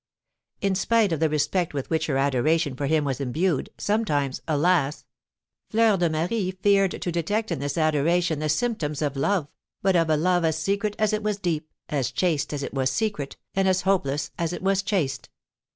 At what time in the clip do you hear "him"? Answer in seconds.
2.87-3.05